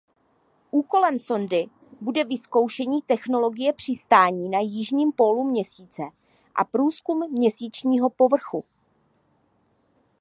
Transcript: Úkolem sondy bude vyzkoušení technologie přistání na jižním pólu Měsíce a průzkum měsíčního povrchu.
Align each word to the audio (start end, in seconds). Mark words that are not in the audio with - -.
Úkolem 0.71 1.19
sondy 1.19 1.69
bude 2.01 2.23
vyzkoušení 2.23 3.01
technologie 3.01 3.73
přistání 3.73 4.49
na 4.49 4.59
jižním 4.59 5.11
pólu 5.11 5.43
Měsíce 5.43 6.03
a 6.55 6.63
průzkum 6.63 7.31
měsíčního 7.31 8.09
povrchu. 8.09 8.63